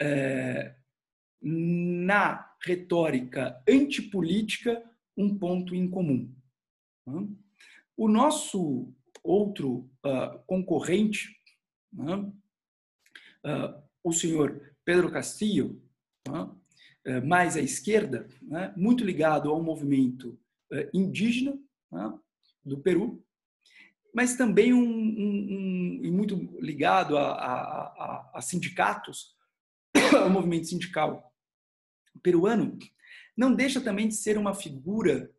[0.00, 0.74] é,
[1.40, 4.82] na retórica antipolítica
[5.16, 6.32] um ponto em comum.
[7.96, 11.36] O nosso outro uh, concorrente,
[11.92, 15.82] né, uh, o senhor Pedro Castillo,
[16.26, 20.38] né, mais à esquerda, né, muito ligado ao movimento
[20.72, 21.58] uh, indígena
[22.64, 23.24] do Peru,
[24.14, 29.36] mas também um, um, um muito ligado a, a, a, a sindicatos,
[30.16, 31.31] ao movimento sindical
[32.20, 32.78] peruano,
[33.36, 35.30] não deixa também de ser uma figura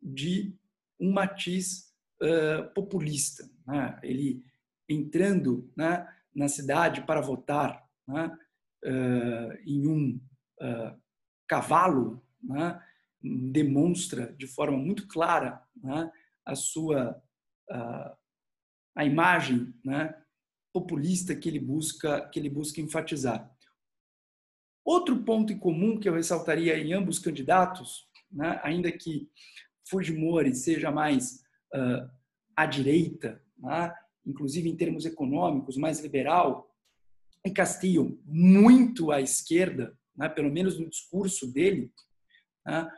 [0.00, 0.54] de
[0.98, 1.92] um matiz
[2.22, 3.48] uh, populista.
[3.66, 3.98] Né?
[4.02, 4.44] Ele
[4.88, 8.36] entrando né, na cidade para votar né,
[8.84, 10.20] uh, em um
[10.60, 11.00] uh,
[11.46, 12.82] cavalo, né,
[13.22, 16.10] demonstra de forma muito clara né,
[16.44, 17.22] a sua
[18.94, 20.14] a imagem né,
[20.74, 23.50] populista que ele busca que ele busca enfatizar.
[24.84, 29.28] Outro ponto em comum que eu ressaltaria em ambos candidatos, né, ainda que
[29.88, 32.10] Fujimori seja mais uh,
[32.56, 33.94] à direita, né,
[34.26, 36.68] inclusive em termos econômicos, mais liberal,
[37.44, 41.92] e Castillo muito à esquerda, né, pelo menos no discurso dele,
[42.68, 42.88] uh,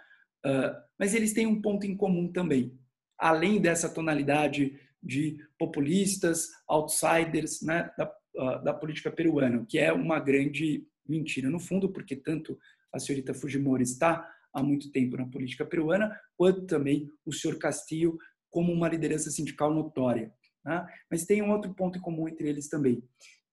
[0.99, 2.79] mas eles têm um ponto em comum também.
[3.19, 10.19] Além dessa tonalidade de populistas, outsiders né, da, uh, da política peruana, que é uma
[10.19, 12.59] grande mentira no fundo, porque tanto
[12.93, 18.17] a senhorita Fujimori está há muito tempo na política peruana, quanto também o senhor Castillo
[18.51, 20.33] como uma liderança sindical notória.
[20.65, 20.87] Né?
[21.11, 23.03] Mas tem um outro ponto em comum entre eles também,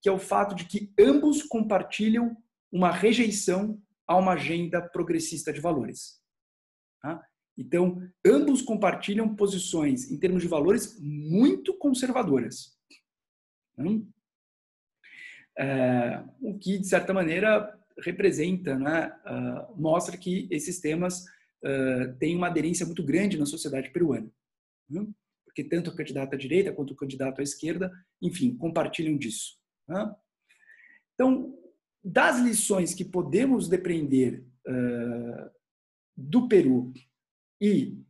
[0.01, 2.37] que é o fato de que ambos compartilham
[2.71, 6.21] uma rejeição a uma agenda progressista de valores.
[7.01, 7.21] Tá?
[7.57, 12.77] Então, ambos compartilham posições, em termos de valores, muito conservadoras.
[13.77, 14.07] Hum?
[15.61, 21.23] É, o que, de certa maneira, representa, né, uh, mostra que esses temas
[21.63, 24.27] uh, têm uma aderência muito grande na sociedade peruana.
[25.45, 29.59] Porque tanto o candidato à direita quanto o candidato à esquerda, enfim, compartilham disso.
[29.87, 30.15] Né?
[31.13, 31.55] Então,
[32.03, 35.51] das lições que podemos depreender uh,
[36.17, 36.91] do Peru
[37.61, 38.01] e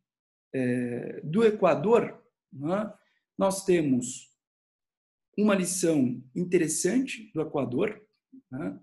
[0.55, 2.93] uh, do Equador, né,
[3.37, 4.30] nós temos
[5.41, 8.01] uma lição interessante do Equador,
[8.49, 8.79] né,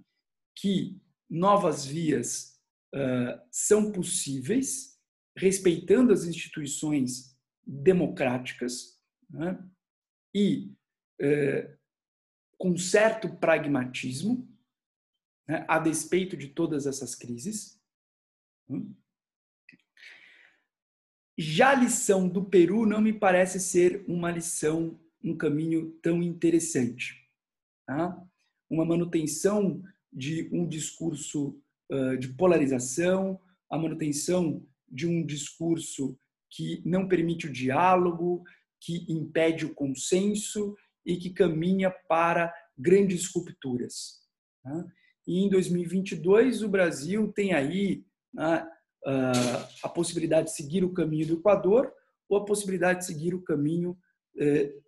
[0.57, 2.61] que novas vias
[2.95, 4.99] uh, são possíveis,
[5.37, 8.99] respeitando as instituições democráticas
[9.31, 9.63] né,
[10.35, 10.73] e
[12.57, 14.49] com certo pragmatismo,
[15.47, 17.81] né, a despeito de todas essas crises.
[21.37, 27.15] Já a lição do Peru não me parece ser uma lição, um caminho tão interessante.
[27.87, 28.23] Tá?
[28.71, 31.61] Uma manutenção de um discurso
[32.19, 36.19] de polarização, a manutenção de um discurso
[36.51, 38.43] que não permite o diálogo,
[38.81, 44.21] que impede o consenso e que caminha para grandes rupturas.
[44.65, 44.85] Né?
[45.27, 48.67] E em 2022, o Brasil tem aí né,
[49.83, 51.93] a possibilidade de seguir o caminho do Equador
[52.29, 53.97] ou a possibilidade de seguir o caminho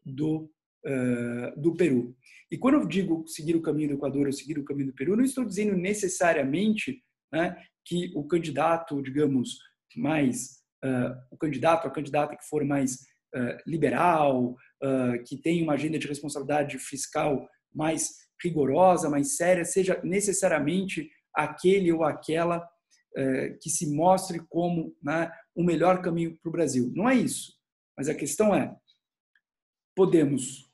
[0.04, 0.50] do,
[0.84, 2.16] eh, do Peru.
[2.50, 5.16] E quando eu digo seguir o caminho do Equador ou seguir o caminho do Peru,
[5.16, 9.58] não estou dizendo necessariamente né, que o candidato, digamos,
[9.96, 12.94] mais uh, o candidato, a candidata que for mais
[13.34, 20.00] uh, liberal, uh, que tem uma agenda de responsabilidade fiscal mais rigorosa, mais séria, seja
[20.02, 22.66] necessariamente aquele ou aquela
[23.60, 26.92] que se mostre como né, o melhor caminho para o Brasil.
[26.94, 27.52] Não é isso.
[27.98, 28.72] Mas a questão é:
[29.94, 30.70] podemos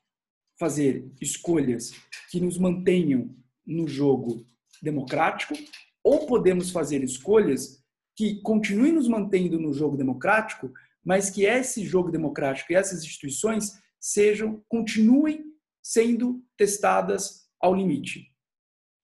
[0.59, 1.92] fazer escolhas
[2.31, 3.35] que nos mantenham
[3.66, 4.46] no jogo
[4.83, 5.55] democrático,
[6.02, 10.72] ou podemos fazer escolhas que continuem nos mantendo no jogo democrático,
[11.05, 15.44] mas que esse jogo democrático e essas instituições sejam, continuem
[15.83, 18.33] sendo testadas ao limite.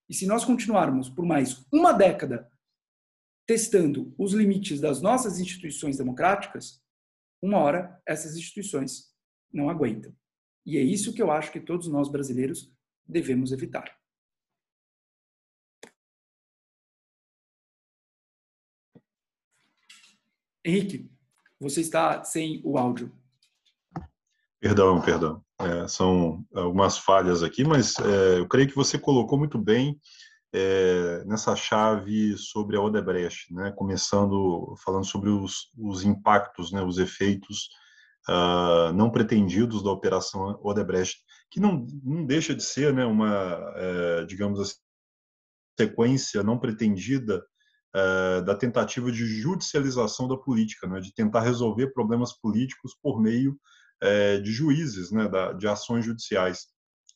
[0.08, 2.50] E se nós continuarmos por mais uma década
[3.46, 6.80] testando os limites das nossas instituições democráticas,
[7.42, 9.11] uma hora essas instituições
[9.52, 10.14] não aguentam.
[10.64, 12.72] E é isso que eu acho que todos nós brasileiros
[13.06, 13.96] devemos evitar.
[20.64, 21.10] Henrique,
[21.58, 23.12] você está sem o áudio.
[24.60, 25.44] Perdão, perdão.
[25.60, 30.00] É, são algumas falhas aqui, mas é, eu creio que você colocou muito bem
[30.52, 33.72] é, nessa chave sobre a Odebrecht, né?
[33.72, 36.82] começando falando sobre os, os impactos, né?
[36.82, 37.70] os efeitos
[38.28, 43.04] uh, não pretendidos da operação Odebrecht, que não, não deixa de ser né?
[43.04, 44.76] uma, é, digamos assim,
[45.78, 47.44] sequência não pretendida
[47.94, 51.00] uh, da tentativa de judicialização da política, né?
[51.00, 53.58] de tentar resolver problemas políticos por meio
[54.02, 56.66] é, de juízes, né, da, de ações judiciais.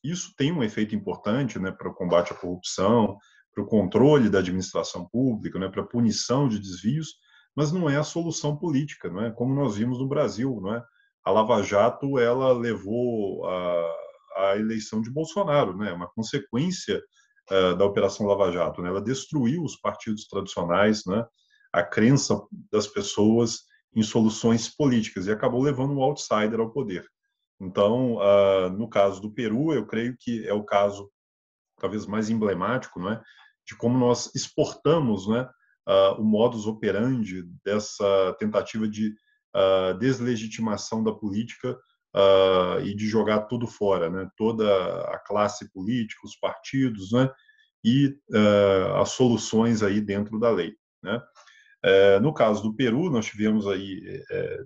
[0.05, 3.19] Isso tem um efeito importante né, para o combate à corrupção,
[3.53, 7.15] para o controle da administração pública, né, para a punição de desvios,
[7.57, 9.31] mas não é a solução política, não é?
[9.31, 10.85] Como nós vimos no Brasil, não é?
[11.27, 13.97] A Lava Jato ela levou a,
[14.37, 15.93] a eleição de Bolsonaro, né?
[15.93, 17.03] Uma consequência
[17.51, 18.89] uh, da Operação Lava Jato, né?
[18.89, 21.27] Ela destruiu os partidos tradicionais, né?
[21.73, 27.05] A crença das pessoas em soluções políticas e acabou levando um outsider ao poder.
[27.61, 31.11] Então, uh, no caso do Peru, eu creio que é o caso
[31.81, 33.23] talvez mais emblemático, não é,
[33.67, 35.43] de como nós exportamos, né,
[35.89, 39.13] uh, o modus operandi dessa tentativa de
[39.57, 41.77] uh, deslegitimação da política
[42.83, 44.65] e de jogar tudo fora, né, toda
[45.03, 47.31] a classe política, os partidos, né,
[47.85, 48.19] e
[48.99, 51.21] as soluções aí dentro da lei, né.
[51.87, 54.61] É, no caso do Peru, nós tivemos aí é,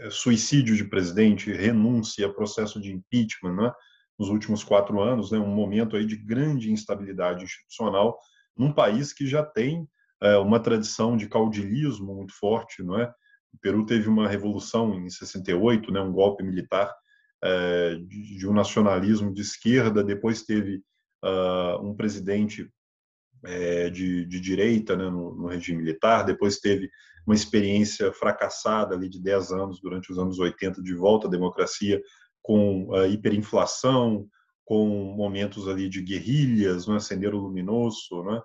[0.00, 3.72] é suicídio de presidente, renúncia, processo de impeachment, né?
[4.18, 8.18] nos últimos quatro anos, né, um momento aí de grande instabilidade institucional
[8.56, 9.88] num país que já tem
[10.42, 13.12] uma tradição de caudilismo muito forte, não é?
[13.54, 16.92] O Peru teve uma revolução em 68, né, um golpe militar
[17.42, 20.82] é, de, de, um nacionalismo de esquerda, depois teve
[21.22, 22.68] uh, um presidente
[23.44, 26.90] é, de, de, direita né, no, no, regime militar, depois teve
[27.26, 32.02] uma experiência fracassada ali de 10 anos, durante os anos 80, de volta à democracia,
[32.42, 34.26] com a hiperinflação,
[34.64, 38.42] com momentos ali de guerrilhas, né, Sendero Luminoso, né,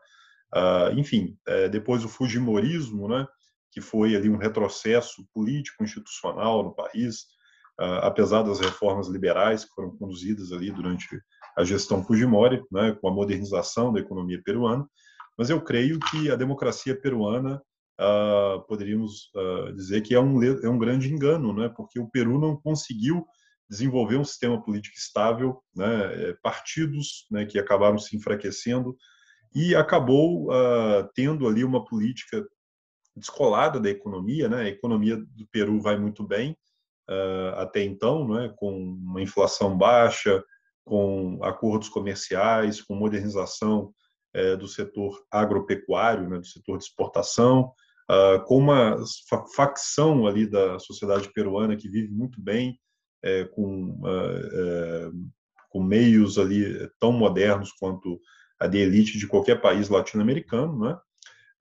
[0.56, 3.26] uh, enfim, é, depois o Fujimorismo, né,
[3.72, 7.22] que foi ali um retrocesso político institucional no país,
[7.80, 11.08] uh, apesar das reformas liberais que foram conduzidas ali durante
[11.58, 14.88] a gestão Fujimori, né, com a modernização da economia peruana,
[15.38, 17.62] mas eu creio que a democracia peruana
[18.00, 22.40] uh, poderíamos uh, dizer que é um, é um grande engano, né, porque o Peru
[22.40, 23.26] não conseguiu
[23.70, 28.98] desenvolver um sistema político estável, né, é, partidos né, que acabaram se enfraquecendo
[29.54, 30.48] e acabou
[31.16, 32.46] tendo ali uma política
[33.20, 34.64] descolada da economia, né?
[34.64, 36.58] A economia do Peru vai muito bem
[37.10, 38.54] uh, até então, né?
[38.58, 40.44] Com uma inflação baixa,
[40.86, 43.94] com acordos comerciais, com modernização
[44.36, 46.40] uh, do setor agropecuário, né?
[46.40, 47.72] Do setor de exportação,
[48.10, 48.98] uh, com uma
[49.56, 52.80] facção ali da sociedade peruana que vive muito bem,
[53.22, 55.12] eh, com eh,
[55.70, 58.20] com meios ali tão modernos quanto
[58.60, 60.98] a de elite de qualquer país latino-americano, né?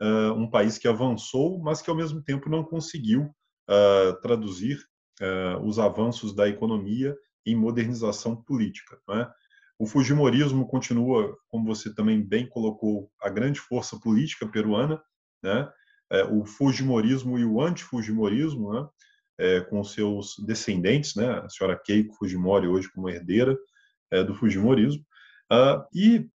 [0.00, 4.78] Uh, um país que avançou, mas que ao mesmo tempo não conseguiu uh, traduzir
[5.20, 8.98] uh, os avanços da economia em modernização política.
[9.08, 9.30] Né?
[9.78, 15.00] O Fujimorismo continua, como você também bem colocou, a grande força política peruana,
[15.42, 15.70] né?
[16.10, 18.88] É, o Fujimorismo e o antifujimorismo, né?
[19.40, 21.30] É, com seus descendentes, né?
[21.38, 23.56] a senhora Keiko Fujimori, hoje como herdeira
[24.10, 25.04] é, do Fujimorismo,
[25.52, 26.28] uh, e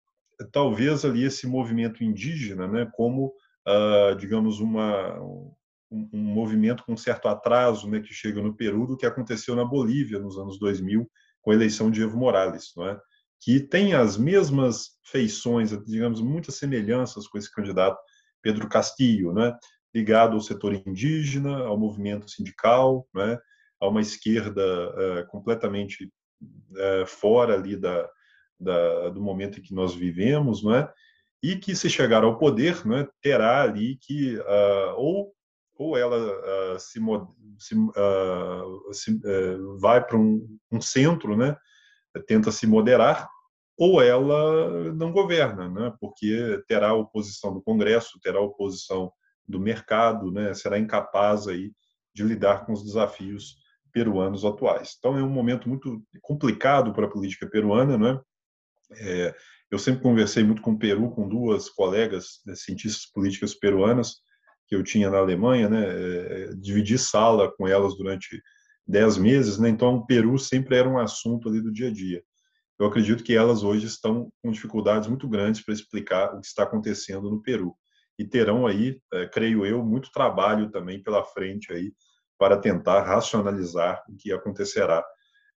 [0.52, 2.88] talvez ali esse movimento indígena, né?
[2.94, 3.34] como
[3.66, 5.54] uh, digamos, uma, um,
[5.90, 10.18] um, movimento com certo atraso né, que chega no Peru do que aconteceu na Bolívia
[10.18, 11.08] nos anos 2000
[11.40, 12.98] com a eleição de Evo Morales, não é?
[13.40, 17.98] que tem as mesmas feições, digamos, muitas semelhanças com esse candidato
[18.40, 19.52] Pedro Castillo, né?
[19.92, 23.36] ligado ao setor indígena, ao movimento sindical, né?
[23.80, 28.08] a uma esquerda uh, completamente uh, fora ali da,
[28.58, 30.92] da, do momento em que nós vivemos, não é?
[31.42, 35.32] E que se chegar ao poder, né, terá ali que uh, ou
[35.74, 37.00] ou ela uh, se,
[37.58, 39.20] se, uh, se
[39.80, 41.56] vai para um, um, centro, né,
[42.26, 43.28] tenta se moderar,
[43.76, 49.10] ou ela não governa, né, porque terá oposição do Congresso, terá oposição
[49.48, 51.72] do mercado, né, será incapaz aí
[52.14, 53.56] de lidar com os desafios
[53.92, 54.94] peruanos atuais.
[54.98, 58.20] Então é um momento muito complicado para a política peruana, né?
[58.92, 59.34] É,
[59.72, 64.16] eu sempre conversei muito com o Peru, com duas colegas né, cientistas políticas peruanas
[64.68, 65.82] que eu tinha na Alemanha, né?
[65.82, 68.42] É, dividi sala com elas durante
[68.86, 69.70] dez meses, né?
[69.70, 72.22] Então, o Peru sempre era um assunto ali do dia a dia.
[72.78, 76.64] Eu acredito que elas hoje estão com dificuldades muito grandes para explicar o que está
[76.64, 77.74] acontecendo no Peru
[78.18, 81.92] e terão aí, é, creio eu, muito trabalho também pela frente aí
[82.38, 85.02] para tentar racionalizar o que acontecerá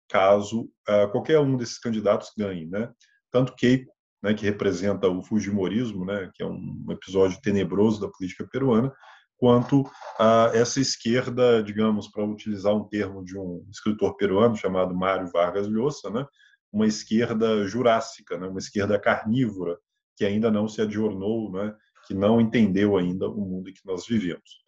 [0.08, 2.92] caso uh, qualquer um desses candidatos ganhe, né?
[3.30, 3.93] Tanto Keiko
[4.24, 8.90] né, que representa o Fujimorismo, né, que é um episódio tenebroso da política peruana,
[9.36, 9.84] quanto
[10.18, 15.68] a essa esquerda, digamos, para utilizar um termo de um escritor peruano chamado Mário Vargas
[15.68, 16.26] Llosa, né,
[16.72, 19.76] uma esquerda jurássica, né, uma esquerda carnívora,
[20.16, 21.74] que ainda não se adjornou, né,
[22.06, 24.64] que não entendeu ainda o mundo em que nós vivemos.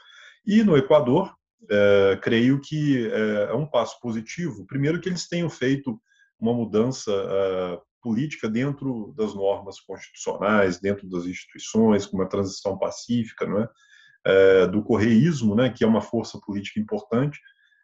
[0.46, 1.34] E no Equador,
[1.70, 4.66] é, creio que é, é, um passo positivo.
[4.66, 5.98] Primeiro, que eles tenham feito
[6.38, 13.44] uma mudança é, política dentro das normas constitucionais, dentro das instituições, com uma transição pacífica,
[13.44, 13.68] não é?
[14.24, 17.40] é do correísmo, né, que é uma força política importante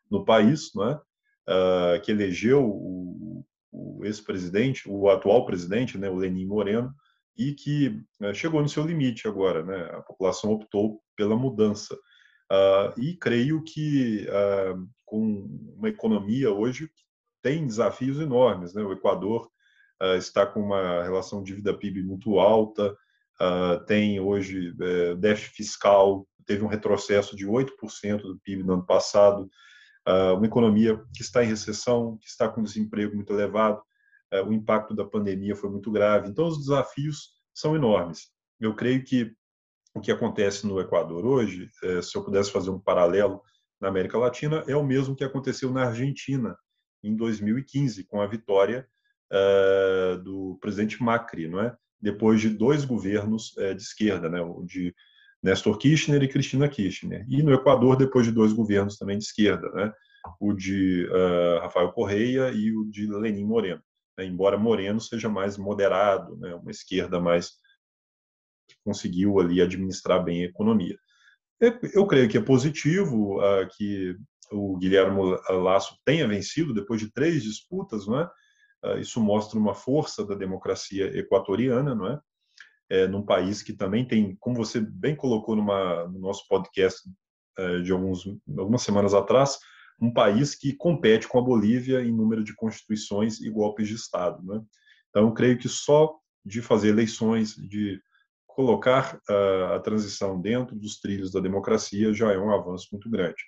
[0.09, 1.01] no país, não é?
[1.49, 6.95] é que elegeu o, o ex-presidente, o atual presidente, né, o Lenin Moreno,
[7.37, 9.91] e que é, chegou no seu limite agora, né?
[9.93, 11.95] A população optou pela mudança.
[11.95, 16.91] Uh, e creio que uh, com uma economia hoje
[17.43, 18.83] tem desafios enormes, né?
[18.83, 19.51] O Equador
[20.03, 22.97] uh, está com uma relação dívida-PIB muito alta,
[23.41, 28.87] uh, tem hoje uh, déficit fiscal, teve um retrocesso de 8% do PIB no ano
[28.87, 29.49] passado,
[30.09, 33.81] uh, uma economia que está em recessão, que está com desemprego muito elevado,
[34.47, 36.31] o impacto da pandemia foi muito grave.
[36.31, 38.31] Então, os desafios são enormes.
[38.59, 39.31] Eu creio que
[39.95, 41.69] o que acontece no Equador hoje,
[42.03, 43.43] se eu pudesse fazer um paralelo
[43.79, 46.57] na América Latina, é o mesmo que aconteceu na Argentina
[47.03, 48.89] em 2015, com a vitória
[49.33, 51.74] uh, do presidente Macri, não é?
[52.01, 54.39] Depois de dois governos uh, de esquerda, né?
[54.64, 54.95] De
[55.43, 57.24] Néstor Kirchner e Cristina Kirchner.
[57.28, 59.93] E no Equador, depois de dois governos também de esquerda, né?
[60.39, 63.83] O de uh, Rafael Correia e o de Lenin Moreno.
[64.16, 64.26] Né?
[64.26, 66.55] Embora Moreno seja mais moderado, né?
[66.55, 67.51] Uma esquerda mais
[68.68, 70.97] que conseguiu ali administrar bem a economia.
[71.95, 74.16] Eu creio que é positivo uh, que
[74.51, 75.18] o Guilherme
[75.49, 78.30] Lasso tenha vencido depois de três disputas, não é?
[78.85, 82.20] Uh, isso mostra uma força da democracia equatoriana, não é?
[82.91, 83.07] é?
[83.07, 87.09] num país que também tem, como você bem colocou numa, no nosso podcast
[87.59, 88.26] uh, de alguns,
[88.59, 89.59] algumas semanas atrás,
[90.01, 94.43] um país que compete com a Bolívia em número de constituições e golpes de Estado.
[94.45, 94.61] Né?
[95.11, 98.01] Então, creio que só de fazer eleições, de
[98.47, 103.43] colocar uh, a transição dentro dos trilhos da democracia já é um avanço muito grande.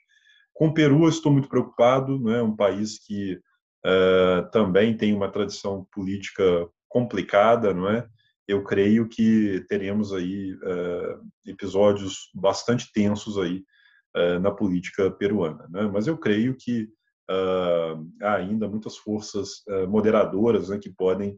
[0.52, 3.40] Com o Peru, eu estou muito preocupado, é um país que
[3.86, 8.06] uh, também tem uma tradição política complicada, não é?
[8.46, 13.64] Eu creio que teremos aí uh, episódios bastante tensos aí
[14.40, 15.90] na política peruana, né?
[15.92, 16.88] Mas eu creio que
[18.22, 21.36] há ainda muitas forças moderadoras né, que podem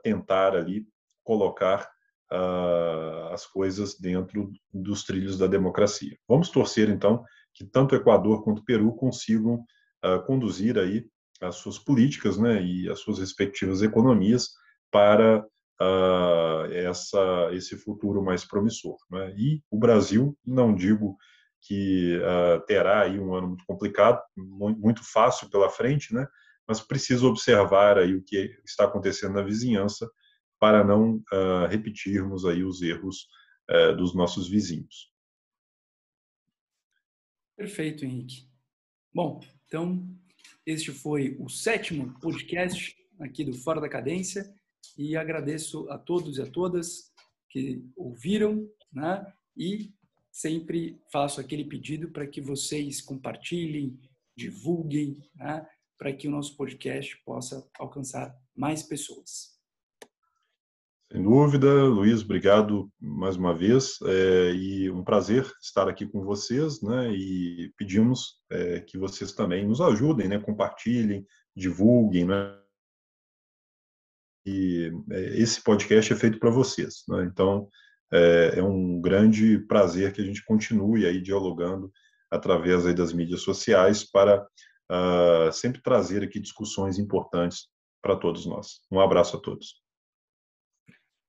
[0.00, 0.86] tentar ali
[1.24, 1.90] colocar
[2.32, 6.16] uh, as coisas dentro dos trilhos da democracia.
[6.28, 9.64] Vamos torcer, então, que tanto Equador quanto Peru consigam
[10.04, 11.06] uh, conduzir aí
[11.46, 14.50] as suas políticas né, e as suas respectivas economias
[14.90, 15.44] para
[15.80, 18.96] uh, essa, esse futuro mais promissor.
[19.10, 19.34] Né?
[19.36, 21.16] E o Brasil, não digo
[21.60, 26.26] que uh, terá aí um ano muito complicado, muito fácil pela frente, né?
[26.66, 30.10] mas precisa observar aí o que está acontecendo na vizinhança
[30.58, 33.28] para não uh, repetirmos aí os erros
[33.70, 35.12] uh, dos nossos vizinhos.
[37.56, 38.48] Perfeito, Henrique.
[39.12, 40.08] Bom, então
[40.66, 44.52] este foi o sétimo podcast aqui do Fora da Cadência
[44.96, 47.12] e agradeço a todos e a todas
[47.50, 49.24] que ouviram, né?
[49.56, 49.92] E
[50.32, 53.98] sempre faço aquele pedido para que vocês compartilhem,
[54.36, 55.66] divulguem, né?
[55.96, 59.53] para que o nosso podcast possa alcançar mais pessoas.
[61.14, 66.82] Sem dúvida, Luiz, obrigado mais uma vez é, e um prazer estar aqui com vocês,
[66.82, 67.08] né?
[67.12, 70.40] E pedimos é, que vocês também nos ajudem, né?
[70.40, 72.58] Compartilhem, divulguem, né?
[74.44, 77.22] E é, esse podcast é feito para vocês, né?
[77.30, 77.68] Então
[78.12, 81.92] é, é, um grande prazer que a gente continue aí dialogando
[82.28, 84.44] através aí das mídias sociais para
[84.90, 87.68] uh, sempre trazer aqui discussões importantes
[88.02, 88.80] para todos nós.
[88.90, 89.83] Um abraço a todos.